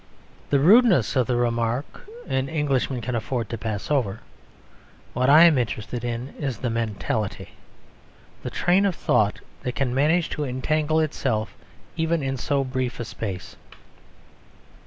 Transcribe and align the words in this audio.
The 0.49 0.59
rudeness 0.59 1.15
of 1.15 1.27
the 1.27 1.35
remark 1.35 2.07
an 2.25 2.49
Englishman 2.49 3.01
can 3.01 3.13
afford 3.13 3.49
to 3.49 3.57
pass 3.59 3.91
over; 3.91 4.21
what 5.13 5.29
I 5.29 5.43
am 5.43 5.59
interested 5.59 6.03
in 6.03 6.33
is 6.39 6.57
the 6.57 6.71
mentality; 6.71 7.49
the 8.41 8.49
train 8.49 8.87
of 8.87 8.95
thought 8.95 9.41
that 9.61 9.75
can 9.75 9.93
manage 9.93 10.31
to 10.31 10.43
entangle 10.43 10.99
itself 10.99 11.53
even 11.97 12.23
in 12.23 12.35
so 12.35 12.63
brief 12.63 12.99
a 12.99 13.05
space. 13.05 13.57